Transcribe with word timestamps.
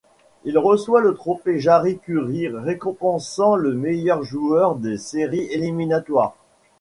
Il 0.45 0.57
reçoit 0.57 0.99
le 0.99 1.13
Trophée 1.13 1.59
Jari-Kurri 1.59 2.47
récompensant 2.47 3.55
le 3.55 3.75
meilleur 3.75 4.23
joueur 4.23 4.73
des 4.73 4.97
séries 4.97 5.45
éliminatoires. 5.53 6.35